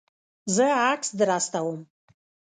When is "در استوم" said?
1.19-1.79